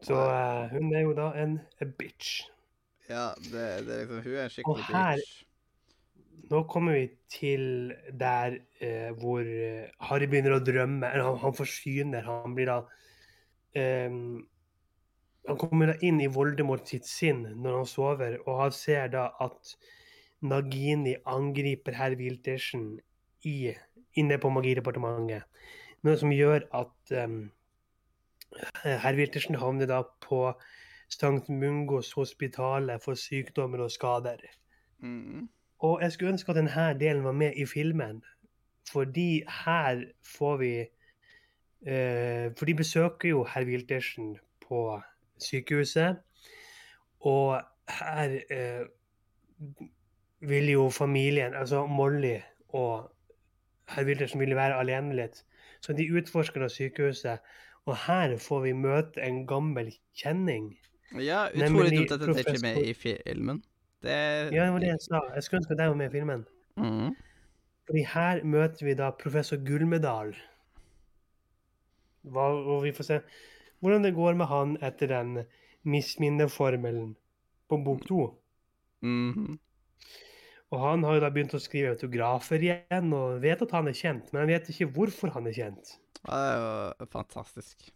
[0.00, 2.46] Så eh, hun er jo da en a bitch.
[3.10, 5.38] Ja, det, det er liksom Hun er en skikkelig Og her- bitch.
[6.50, 11.06] Nå kommer vi til der eh, hvor eh, Harry begynner å drømme.
[11.06, 12.24] Eller han, han forsyner.
[12.26, 12.78] Han blir da
[13.78, 14.40] ehm,
[15.48, 19.30] Han kommer da inn i Voldemort sitt sinn når han sover, og han ser da
[19.40, 19.74] at
[20.40, 22.98] Nagini angriper herr Wiltersen
[23.48, 23.72] i,
[24.20, 25.46] inne på Magidepartementet.
[26.04, 27.40] Noe som gjør at um,
[28.84, 30.46] herr Wiltersen havner da på
[31.10, 31.48] St.
[31.48, 34.44] Mungos hospitalet for sykdommer og skader.
[35.00, 35.48] Mm.
[35.84, 38.22] Og jeg skulle ønske at denne delen var med i filmen.
[38.90, 45.00] Fordi her får vi uh, For de besøker jo herr Wiltersen på
[45.44, 46.20] sykehuset.
[47.20, 47.60] Og
[48.00, 48.84] her eh,
[50.40, 53.10] vil jo familien, altså Molly og
[53.88, 55.44] herr Wiltersen, ville være alene litt.
[55.80, 57.40] Så de utforsker da sykehuset.
[57.88, 60.74] Og her får vi møte en gammel kjenning.
[61.18, 63.62] Ja, utrolig dumt at dette ikke er med i filmen.
[64.02, 64.10] Det
[64.54, 65.20] Ja, det var det jeg sa.
[65.34, 66.44] Jeg skulle ønske at jeg var med i filmen.
[66.76, 67.16] Mm.
[67.86, 70.34] Fordi her møter vi da professor Gullmedal.
[72.22, 73.20] Hva, og vi får se
[73.80, 75.42] hvordan det går med han etter den
[75.88, 77.14] misminneformelen
[77.70, 78.22] på bok to.
[79.00, 79.58] Mhm.
[80.70, 83.96] Og han har jo da begynt å skrive autografer igjen, og vet at han er
[83.96, 85.96] kjent, men han vet ikke hvorfor han er kjent.
[86.20, 87.88] Det er jo fantastisk.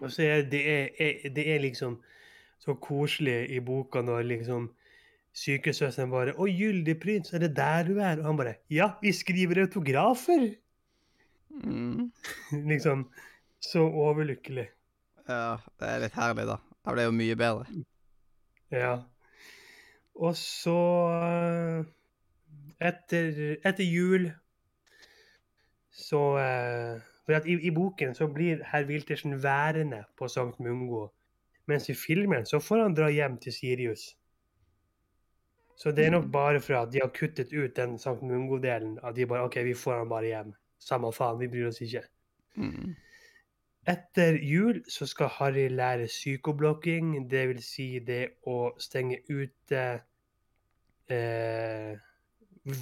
[0.00, 2.00] Og så er det, er, det er liksom
[2.62, 4.70] så koselig i boka når liksom
[5.36, 9.12] sykesøsteren bare 'Å, gyldig prins, er det der du er?' Og han bare 'Ja, vi
[9.12, 10.56] skriver autografer'.
[11.52, 12.12] Mm.
[12.72, 13.10] liksom
[13.62, 14.66] så overlykkelig.
[15.28, 16.58] Ja, det er litt herlig, da.
[16.82, 17.82] Da ble jo mye bedre.
[18.74, 18.94] Ja.
[20.18, 20.78] Og så
[21.14, 21.84] eh,
[22.82, 24.30] etter, etter jul
[25.92, 31.12] så eh, For at i, i boken så blir herr Wiltersen værende på Sankt Mungo.
[31.70, 34.08] Mens i filmen så får han dra hjem til Sirius.
[35.78, 38.98] Så det er nok bare for at de har kuttet ut den Sankt Mungo-delen.
[39.04, 40.50] At de bare OK, vi får han bare hjem.
[40.82, 42.02] Samme faen, vi bryr oss ikke.
[42.58, 42.96] Mm.
[43.88, 47.64] Etter jul så skal Harry lære psykoblokking, dvs.
[47.66, 49.82] Si det å stenge ute
[51.10, 51.96] eh,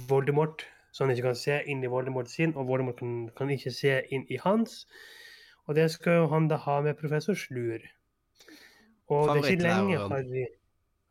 [0.09, 0.61] Voldemort,
[0.91, 3.97] så han ikke kan se inn i Voldemort sin, og Voldemort kan, kan ikke se
[4.13, 4.85] inn i hans.
[5.65, 7.81] Og det skal jo han da ha med professor Slur.
[9.09, 10.47] Og det er ikke lenge Harry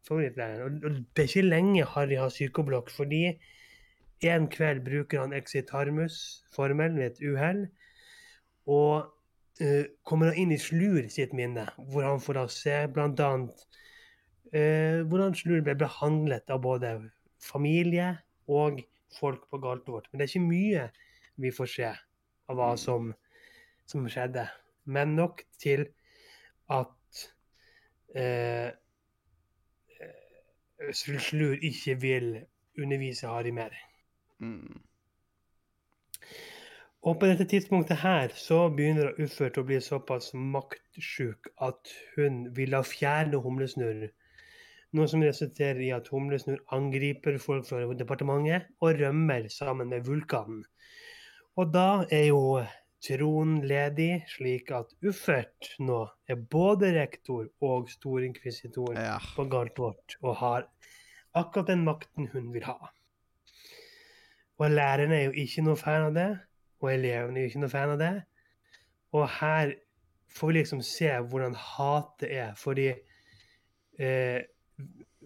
[0.06, 0.82] Favorittlæreren.
[0.84, 3.24] Og, det er ikke lenge Harry har psykoblokk, fordi
[4.30, 7.66] en kveld bruker han exitarmus-formelen ved et uhell,
[8.66, 9.10] og
[10.06, 13.64] kommer han inn i Slur sitt minne, hvor han får da se blant annet
[14.52, 16.94] eh, hvordan Slur ble behandlet av både
[17.42, 18.12] familie
[18.50, 18.80] og
[19.16, 20.08] folk på Galtvort.
[20.10, 20.86] Men det er ikke mye
[21.40, 23.12] vi får se av hva som,
[23.88, 24.46] som skjedde.
[24.90, 25.86] Men nok til
[26.70, 27.24] at
[28.16, 28.70] eh,
[30.00, 32.32] eh, Slur ikke vil
[32.80, 33.74] undervise Harry mer.
[34.40, 34.80] Mm.
[37.00, 42.76] Og på dette tidspunktet her så begynner Uffert å bli såpass maktsjuk at hun vil
[42.76, 44.10] ha fjerne Humlesnurr.
[44.92, 50.60] Noe som resulterer i at Humlesnurr angriper folk fra departementet og rømmer sammen med Vulkanen.
[51.56, 52.42] Og da er jo
[53.00, 59.16] tronen ledig, slik at Uffert nå er både rektor og storinkvisitor Ja.
[59.36, 60.68] på Galtvort og har
[61.32, 62.92] akkurat den makten hun vil ha.
[64.60, 66.30] Og lærerne er jo ikke noe fan av det,
[66.80, 68.14] og elevene er jo ikke noe fan av det.
[69.16, 69.74] Og her
[70.30, 72.52] får vi liksom se hvordan hatet er.
[72.58, 72.88] Fordi
[74.00, 74.38] eh,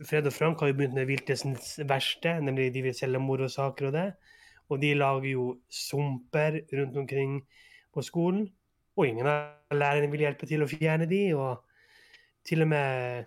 [0.04, 3.96] Fred og Frank har jo begynt med Viltesens verste, nemlig de vil selge morosaker og
[3.96, 4.08] det.
[4.72, 7.38] Og de lager jo sumper rundt omkring
[7.94, 8.48] på skolen.
[8.96, 11.62] Og ingen av lærerne vil hjelpe til å fjerne de, og
[12.46, 13.24] til og med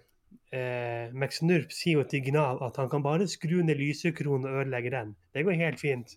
[0.55, 4.61] eh, Max Nurp sier jo til Gnav at han kan bare skru ned lysekronen og
[4.61, 5.15] ødelegge den.
[5.33, 6.15] Det går helt fint.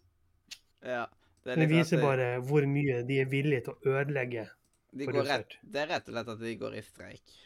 [0.87, 1.07] Ja.
[1.44, 4.48] Det, Det viser bare hvor mye de er villige til å ødelegge.
[4.92, 7.38] de rett, Det er rett og slett at de går i streik.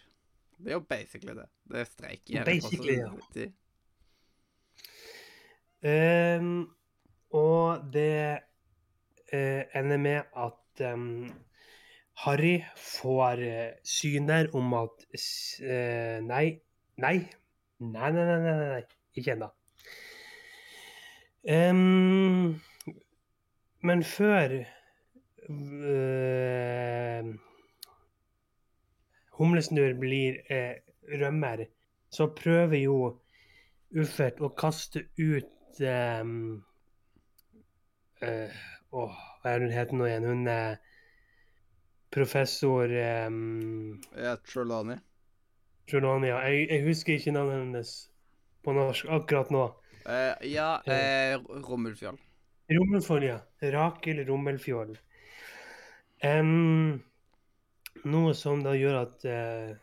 [0.59, 1.47] Det er jo basically det.
[1.71, 3.47] Det er streik i Basically, ja.
[5.85, 6.67] Ehm,
[7.31, 8.39] og det
[9.35, 11.33] uh, ender med at um,
[12.25, 16.61] Harry får uh, syner om at eh, Nei,
[16.97, 17.17] nei.
[17.81, 18.83] Nei, nei, nei, nei, nei.
[19.19, 19.51] ikke ennå.
[21.45, 22.55] Ehm,
[23.85, 24.57] men før
[25.51, 27.35] øh,
[29.37, 30.75] Humlesnurr blir eh,
[31.21, 31.65] rømmer,
[32.11, 32.97] så prøver jo
[33.95, 36.65] Uffert å kaste ut ehm,
[38.27, 38.57] øh,
[38.95, 40.27] Åh, hva er hun heter nå igjen?
[40.27, 40.77] Hun er
[42.15, 42.91] professor
[43.27, 44.99] um, Ja, Trelawney.
[45.91, 46.31] Trelawney.
[46.31, 46.39] ja.
[46.47, 47.95] Jeg, jeg husker ikke navnet hennes
[48.65, 49.65] på norsk akkurat nå.
[50.07, 52.19] Uh, ja, uh, Rommelfjoll.
[52.71, 53.39] Rommelfjoll, ja.
[53.75, 54.97] Rakel Rommelfjord.
[56.25, 57.03] Um,
[58.09, 59.75] noe som da gjør at uh,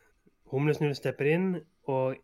[0.52, 1.48] Humlesnurr stepper inn,
[1.92, 2.18] og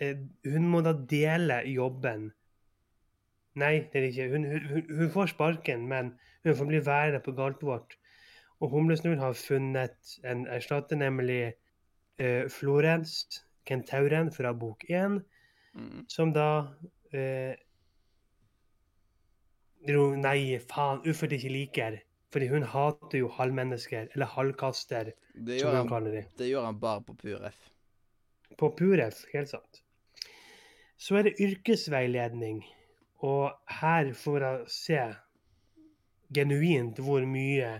[0.00, 2.30] uh, hun må da dele jobben.
[3.58, 4.28] Nei, det er det ikke.
[4.32, 6.14] Hun, hun, hun får sparken, men
[6.46, 7.98] hun får bli værende på Galtvort.
[8.62, 13.18] Og Humlesnurr har funnet en erstatter, nemlig uh, Florens
[13.68, 15.20] Kentauren fra bok 1
[15.78, 16.04] Mm.
[16.08, 16.74] som da
[17.12, 17.54] eh,
[19.88, 21.98] dro- Nei, faen, Uffert ikke liker.
[22.32, 26.24] Fordi hun hater jo halvmennesker, eller halvkaster, Det, som hun han, kaller de.
[26.36, 27.56] det gjør han bare på Puref.
[28.60, 29.80] På Puref, helt sant.
[31.00, 32.58] Så er det yrkesveiledning,
[33.24, 35.00] og her får jeg se
[36.34, 37.78] genuint hvor mye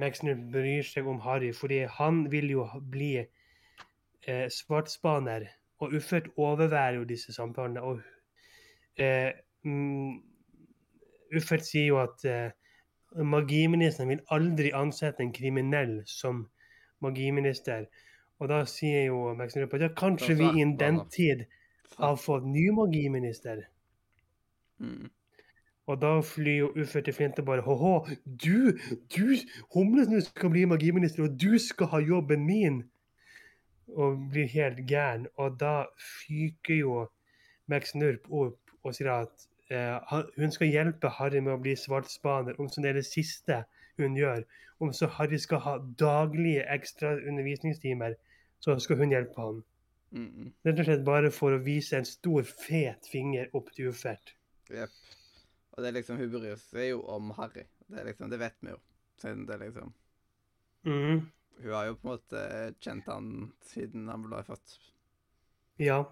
[0.00, 5.48] Maxner bryr seg om Harry, fordi han vil jo bli eh, svartspaner,
[5.82, 7.82] og Uffert overværer jo disse samtalene.
[7.82, 8.00] og
[8.96, 9.32] eh,
[9.64, 10.20] mm,
[11.36, 12.52] Uffert sier jo at eh,
[13.16, 16.46] magiministeren vil aldri ansette en kriminell som
[17.04, 17.88] magiminister.
[18.42, 21.44] Og da sier jo Max Nurp at ja, kanskje vi innen den tid
[21.98, 23.66] har fått ny magiminister.
[24.82, 25.10] Mm.
[25.90, 28.78] Og da flyr jo Uffert til Flinte bare Hå-hå, du,
[29.10, 29.34] du,
[29.74, 32.82] Humlesnus skal bli magiminister, og du skal ha jobben min!
[33.92, 35.26] Og blir helt gæren.
[35.36, 36.92] Og da fyker jo
[37.68, 42.58] Max Nurp opp og sier at eh, hun skal hjelpe Harry med å bli svartspaner,
[42.60, 43.62] om så det er det siste
[44.00, 44.44] hun gjør.
[44.82, 48.16] Om så Harry skal ha daglige ekstra undervisningstimer,
[48.62, 49.48] så skal hun hjelpe.
[50.12, 50.52] Mm -mm.
[50.64, 54.34] Rett og slett bare for å vise en stor, fet finger opp til Ufert
[54.70, 54.90] Jepp.
[55.72, 57.64] Og det er liksom, hun bryr seg jo om Harry.
[57.88, 58.78] Det, er liksom, det vet vi jo.
[59.16, 59.92] Siden det liksom
[60.82, 61.20] mm.
[61.62, 64.78] Hun har jo på en måte kjent han siden han ble født.
[65.78, 66.02] Ja.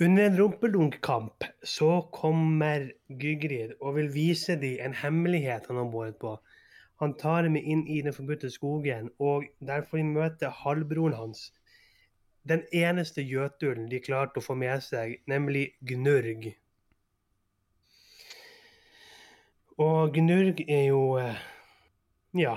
[0.00, 2.86] Under en rumpedunkkamp så kommer
[3.20, 6.38] Gygrid og vil vise dem en hemmelighet han har båret på.
[7.04, 11.50] Han tar dem inn i den forbudte skogen, og der får de møte halvbroren hans.
[12.48, 16.48] Den eneste jøtulen de klarte å få med seg, nemlig Gnurg.
[19.80, 21.46] Og Gnurg er jo eh,
[22.40, 22.56] Ja.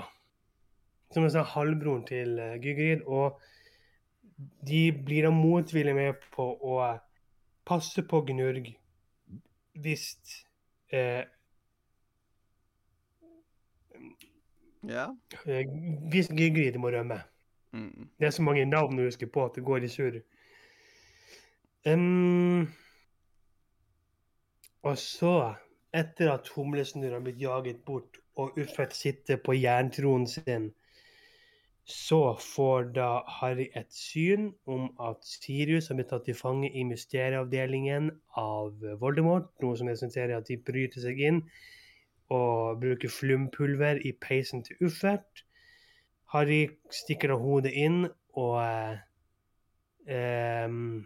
[1.12, 3.04] Som jeg sa, halvbroren til eh, Gygrid.
[3.04, 3.36] Og
[4.64, 6.84] de blir da motvillig med på å
[7.66, 8.72] passe på Gnurg
[9.74, 10.06] hvis
[10.92, 11.24] eh,
[14.84, 15.16] Ja.
[15.46, 15.64] eh,
[16.12, 17.22] Hvis Gygrid må rømme.
[17.72, 18.08] Mm.
[18.20, 20.20] Det er så mange navn å huske på at det går i surr.
[21.86, 22.68] Um,
[24.82, 25.54] og så,
[25.92, 30.70] etter at Humlesnurr har blitt jaget bort og Uffert sitter på jerntronen sin,
[31.84, 36.84] så får da Harry et syn om at Sirius har blitt tatt til fange i
[36.88, 38.08] mysterieavdelingen
[38.40, 41.42] av Voldemort, noe som representerer at de bryter seg inn
[42.32, 45.44] og bruker flumpulver i peisen til Uffert.
[46.32, 48.06] Harry stikker av hodet inn
[48.40, 48.96] og eh,
[50.16, 51.04] em,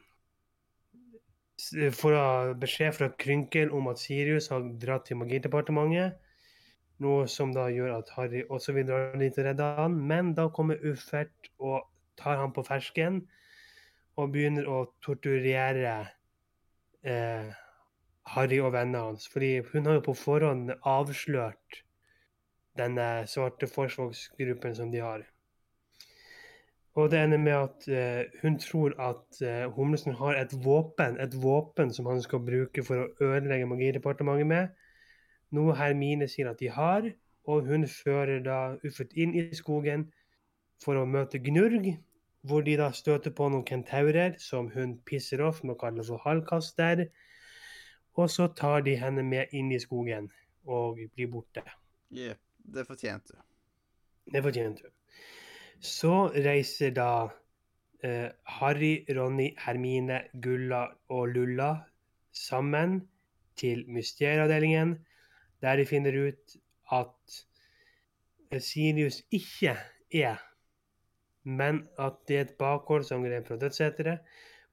[1.59, 6.14] får da beskjed fra Krynkel om at Sirius har dratt til Magidepartementet.
[7.05, 9.94] Noe som da gjør at Harry også vil dra dit og redde han.
[10.11, 11.86] Men da kommer Uffert og
[12.18, 13.22] tar han på fersken
[14.18, 15.94] og begynner å torturere
[17.07, 17.51] eh,
[18.34, 19.28] Harry og vennene hans.
[19.30, 21.82] Fordi hun har jo på forhånd avslørt
[22.78, 25.26] denne svarte forsvarsgruppen som de har.
[26.99, 31.34] Og det ender med at eh, hun tror at eh, Humlesen har et våpen, et
[31.42, 34.72] våpen som han skal bruke for å ødelegge Magidepartementet med.
[35.57, 37.07] Noe Hermine sier at de har,
[37.49, 40.09] og hun fører da Uffert inn i skogen
[40.82, 41.88] for å møte Gnurg,
[42.49, 46.22] hvor de da støter på noen kentaurer som hun pisser off med å kalle for
[46.24, 47.09] halvkaster.
[48.18, 50.28] Og så tar de henne med inn i skogen
[50.68, 51.64] og blir borte.
[52.14, 52.40] Jepp.
[52.68, 53.44] Det fortjente du.
[54.32, 54.94] Det fortjente hun.
[55.80, 57.11] Så reiser da
[58.05, 58.28] eh,
[58.59, 60.82] Harry, Ronny, Hermine, Gulla
[61.14, 61.70] og Lulla
[62.34, 63.01] sammen
[63.57, 64.99] til Mysterieavdelingen,
[65.62, 66.56] der de finner ut
[66.92, 69.76] at Sirius ikke
[70.14, 70.36] er,
[71.44, 74.18] men at det er et bakholdsangrep fra dødseteret,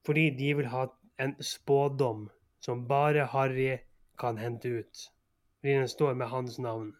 [0.05, 0.85] fordi de vil ha
[1.19, 2.29] en spådom
[2.59, 3.77] som bare Harry
[4.19, 5.11] kan hente ut.
[5.59, 6.95] Fordi den står med hans navn.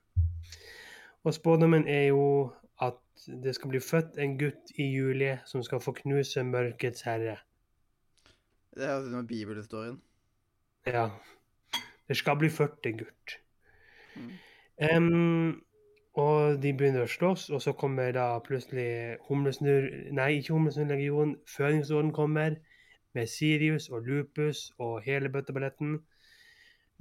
[1.24, 3.00] Og spådommen er jo at
[3.44, 7.38] det skal bli født en gutt i juli som skal få knuse mørkets herre.
[8.76, 10.02] Det er jo bibelhistorien.
[10.86, 11.10] Ja.
[12.08, 13.40] Det skal bli født en gutt.
[14.90, 15.62] Em,
[16.16, 21.38] og de begynner å slåss, og så kommer da plutselig Humlesnurr Nei, ikke Humlesnurr-legionen.
[21.52, 22.58] Fødingsorden kommer
[23.16, 25.98] med Sirius og Lupus og hele bøtteballetten.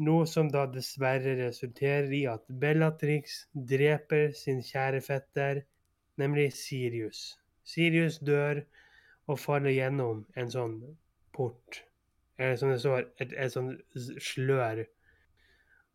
[0.06, 5.62] Noe som da dessverre resulterer i at Bellatrix dreper sin kjære fetter,
[6.18, 7.36] nemlig Sirius.
[7.64, 8.64] Sirius dør
[9.30, 10.74] og faller gjennom en sånn
[11.34, 11.84] port,
[12.38, 13.70] eller som det står, et, et sånn
[14.18, 14.82] slør.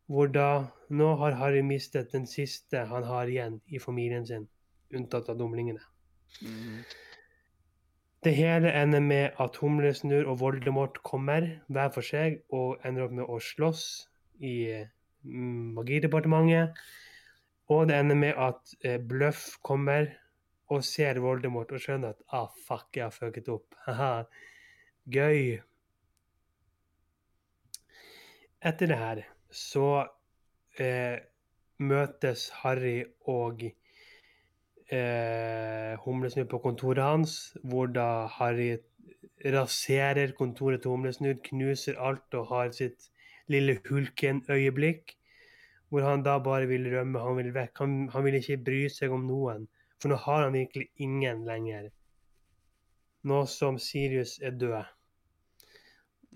[0.10, 0.49] Hvor da
[0.89, 4.47] Nå har Harry mistet den siste han har igjen i familien sin,
[4.89, 5.84] unntatt av dumlingene.
[6.41, 6.80] Mm.
[8.26, 13.14] Det hele ender med at Humlesnurr og Voldemort kommer hver for seg og ender opp
[13.16, 13.86] med å slåss
[14.41, 14.55] i
[15.24, 16.82] mm, Magidepartementet.
[17.70, 20.10] Og det ender med at eh, Bløff kommer
[20.74, 23.78] og ser Voldemort og skjønner at ah, fuck, jeg har fucket opp.
[23.86, 24.26] Haha,
[25.05, 25.60] gøy.
[28.60, 30.08] Etter det her så
[30.80, 31.20] eh,
[31.80, 33.64] møtes Harry og
[34.91, 38.78] eh, Humlesnurr på kontoret hans, hvor da Harry
[39.45, 43.10] raserer kontoret til Humlesnurr, knuser alt og har sitt
[43.50, 45.16] lille hulken-øyeblikk,
[45.89, 47.78] hvor han da bare vil rømme, han vil vekk.
[47.82, 49.66] Han, han vil ikke bry seg om noen,
[50.00, 51.89] for nå har han virkelig ingen lenger.
[53.26, 54.84] Nå som Sirius er død.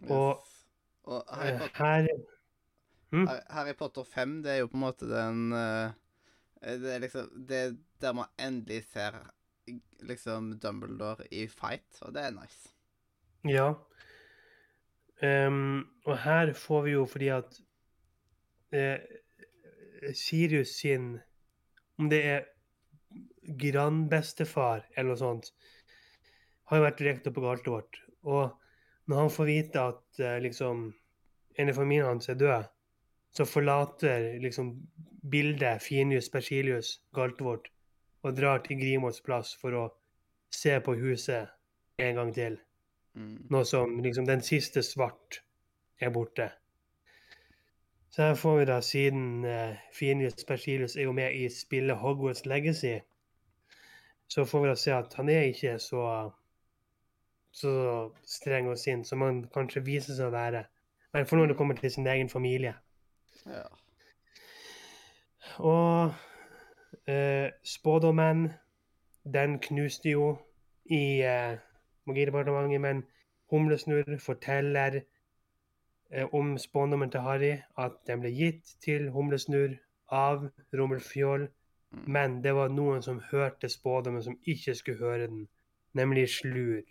[0.09, 0.49] Og- Yes.
[1.05, 2.07] Og Harry Eh, Her
[3.13, 3.27] Mm.
[3.53, 5.91] Harry- Potter 5, det er jo på en måte den eh,
[6.81, 9.19] Det er liksom Det er der man endelig ser
[10.03, 12.73] liksom Dumbledore i fight, og det er nice.
[13.47, 13.69] Ja.
[15.23, 17.59] Um, og her får vi jo fordi at
[18.75, 18.97] eh,
[20.13, 21.19] Sirius sin
[21.99, 22.43] Om det er
[23.61, 25.49] grandbestefar eller noe sånt,
[26.71, 27.99] har jo vært rektor på Galtvort.
[28.23, 28.55] Og
[29.05, 30.87] når han får vite at eh, liksom
[31.59, 32.69] en av familien hans er død,
[33.33, 34.75] så forlater liksom
[35.31, 37.69] bildet Finius Persilius Galtvort
[38.23, 39.85] og drar til Grimolds plass for å
[40.53, 41.49] se på huset
[41.97, 42.59] en gang til.
[43.13, 43.47] Mm.
[43.49, 45.41] Nå som liksom den siste svart
[45.99, 46.51] er borte.
[48.13, 52.45] Så her får vi da, siden uh, Finius Persilius er jo med i spillet Hogwarts
[52.45, 52.99] Legacy,
[54.27, 56.03] så får vi da se at han er ikke så,
[57.51, 57.73] så
[58.25, 60.63] streng og sint som han kanskje viser seg å være.
[61.13, 62.75] Men for når det kommer til sin egen familie.
[63.45, 63.63] Ja.
[65.57, 66.13] Og
[67.07, 68.51] eh, spådommen,
[69.33, 70.37] den knuste jo
[70.85, 71.57] i eh,
[72.05, 73.03] Magidepartementet, men
[73.51, 75.01] Humlesnurr forteller
[76.11, 79.75] eh, om spådommen til Harry, at den ble gitt til Humlesnurr
[80.09, 81.49] av Rommelfjol,
[81.93, 82.03] Mm.
[82.11, 85.47] men det var noen som hørte spådommen som ikke skulle høre den,
[85.93, 86.81] nemlig Slur.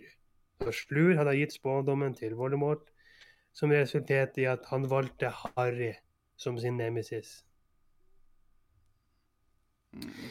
[0.63, 2.85] Så Slur hadde gitt spådommen til Voldemort,
[3.53, 5.93] som resulterte i at han valgte Harry
[6.37, 7.45] som sin nemesis.
[9.93, 10.31] Mm.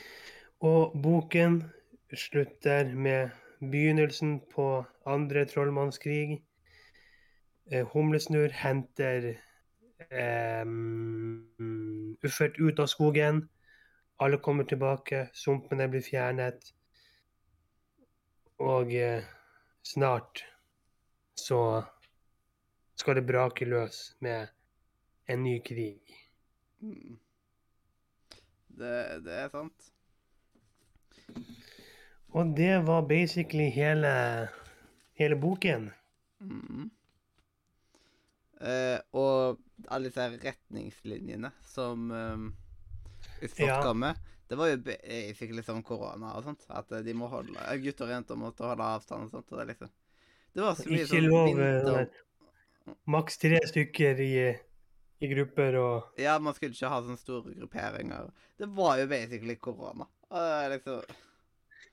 [0.62, 1.64] Og boken
[2.14, 3.30] slutter med
[3.60, 6.41] begynnelsen på andre trollmannskrig.
[7.72, 9.28] Eh, Humlesnurr henter
[10.10, 10.66] eh,
[12.24, 13.49] Uffert ut av skogen.
[14.22, 16.74] Alle kommer tilbake, sumpene blir fjernet.
[18.62, 19.24] Og eh,
[19.84, 20.43] snart
[21.34, 21.82] så
[22.95, 24.52] skal det brake løs med
[25.34, 26.15] en ny krig.
[26.82, 27.17] Mm.
[28.82, 29.91] Det, det er sant.
[32.32, 34.11] Og det var basically hele,
[35.19, 35.89] hele boken.
[36.39, 36.89] Mm.
[38.61, 39.59] Eh, og
[39.89, 42.11] alle disse retningslinjene som,
[43.41, 43.93] folk Ja.
[43.93, 44.15] med.
[44.51, 46.65] Det var jo basically som korona og sånt.
[46.69, 49.51] At eh, de må holde eh, Gutter og jenter måtte holde avstand og sånt.
[49.53, 49.91] Og det, liksom,
[50.51, 52.17] det var så mye Ikke sånn lov eh, vinter...
[53.15, 54.34] maks tre stykker i,
[55.22, 58.32] i grupper og Ja, man skulle ikke ha sånne store grupperinger.
[58.57, 60.07] Det var jo basically korona.
[60.72, 61.01] Liksom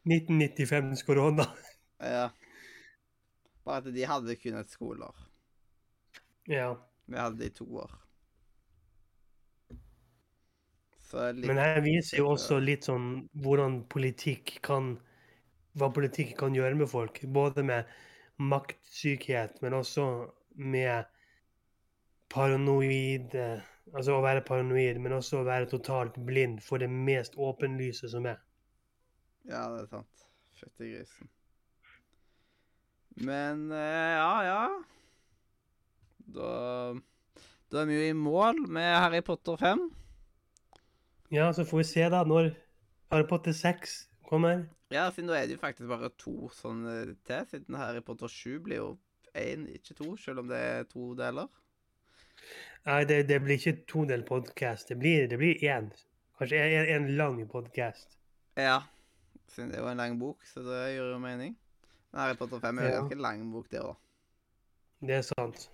[0.09, 1.45] 1995s korona.
[2.01, 2.29] Ja.
[3.67, 5.17] Bare at de hadde kun et skoleår.
[6.49, 6.71] Ja.
[7.09, 7.93] Vi hadde det i to år.
[11.13, 14.99] Men her viser jo også litt sånn hvordan politikk kan
[15.79, 17.21] Hva politikk kan gjøre med folk.
[17.33, 17.89] Både med
[18.39, 20.05] maktsykhet, men også
[20.59, 21.07] med
[22.33, 27.39] paranoid eh, Altså å være paranoid, men også å være totalt blind for det mest
[27.41, 28.37] åpenlyse som er.
[29.49, 30.27] Ja, det er sant.
[30.59, 31.31] Fytti grisen.
[33.25, 34.63] Men eh, ja, ja.
[36.37, 36.51] Da
[37.73, 39.89] Da er vi jo i mål med Harry Potter 5.
[41.33, 42.53] Ja, så får vi se da når
[43.13, 43.97] Harry Potter 6
[44.29, 44.67] kommer.
[44.93, 46.95] Ja, siden nå er det jo faktisk bare to sånne
[47.29, 48.89] til, siden Harry Potter 7 blir jo
[49.37, 51.49] én, ikke to, selv om det er to deler.
[52.89, 54.89] Nei, det, det blir ikke todel podkast.
[54.89, 55.91] Det blir, det blir én.
[56.39, 58.15] Kanskje en, en lang podkast.
[58.57, 58.79] Ja.
[59.49, 61.57] Siden det er jo en lang bok, så det gjør jo mening.
[62.13, 62.97] Men Harry Potter 5 er jo Ja.
[62.99, 63.97] en ganske lang bok, det òg.
[65.01, 65.69] Det er sant.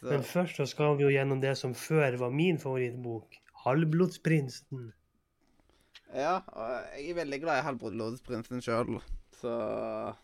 [0.00, 3.36] Så Men først så skal vi jo gjennom det som før var min favorittbok.
[3.60, 4.92] 'Halvblodsprinsen'.
[6.14, 9.00] ja, og jeg er veldig glad i 'Halvblodsprinsen' sjøl,
[9.40, 10.14] så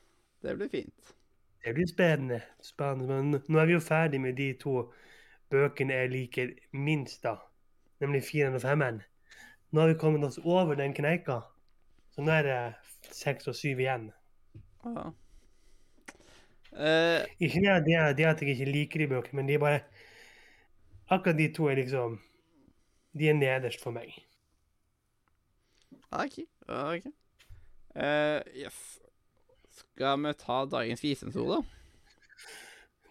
[0.42, 1.12] det blir fint.
[1.64, 2.40] Det blir spennende.
[2.62, 3.22] spennende.
[3.22, 4.92] Men nå er vi jo ferdig med de to
[5.52, 7.36] bøkene jeg liker minst, da.
[8.02, 9.02] Nemlig fireren og femmeren.
[9.72, 11.40] Nå har vi kommet oss over den kneika.
[12.14, 14.10] Så nå er det seks og syv igjen.
[14.84, 15.10] Ja.
[16.76, 19.80] Uh, Ikke det, det, det at jeg ikke liker de bøkene, men de er bare
[21.08, 22.18] Akkurat de to er liksom
[23.16, 24.10] De er nederst for meg.
[26.12, 26.42] OK.
[26.68, 27.06] ok.
[27.96, 28.98] Uh, yes.
[29.72, 31.75] Skal vi ta dagens visdomsord, da?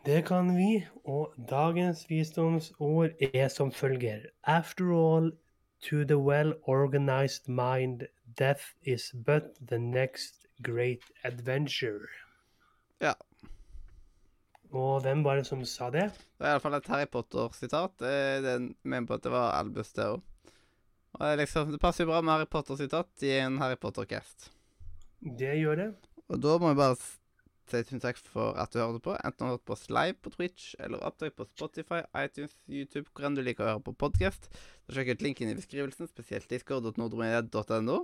[0.06, 4.28] Det kan vi, og dagens visdomsord er som følger.
[4.44, 5.32] After all,
[5.82, 8.02] to the well-organized mind,
[8.38, 12.06] death is but the next great adventure.
[13.02, 13.14] Ja.
[14.72, 16.12] Og hvem var det som sa det?
[16.38, 17.98] Det er iallfall et Harry Potter-sitat.
[18.46, 20.22] Den mener på at det var Albus, det òg.
[21.14, 24.52] Og det liksom, det passer jo bra med Harry Potter-sitat i en Harry Potter-cast.
[25.22, 25.94] Det gjør det.
[26.30, 26.98] Og da må vi bare
[27.72, 29.16] si tusen takk for at du hørte på.
[29.18, 33.10] Enten du har hørt på oss live på Twitch, eller opptak på Spotify, iTunes, YouTube,
[33.14, 34.50] hvor enn du liker å høre på podkast.
[34.94, 38.00] Sjekk ut linken i beskrivelsen, spesielt discord.nordmedia.no.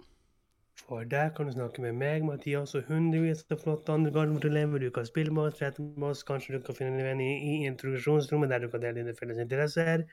[0.88, 4.82] For der kan du snakke med meg, Mathias, og hundrevis av flotte andre garderelever.
[4.82, 7.34] Du kan spille med oss, chatte med oss, kanskje du kan finne en venn i,
[7.52, 10.08] i introduksjonsrommet der du kan dele dine felles interesser.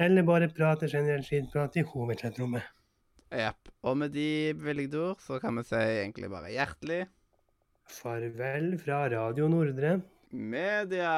[0.00, 2.64] Eller bare prate generelt skittprat i hovedchat-rommet.
[3.34, 3.70] Jepp.
[3.84, 7.02] Og med de bevilgede ord så kan vi si egentlig bare hjertelig
[7.86, 10.00] Farvel fra Radio Nordre.
[10.30, 11.14] media.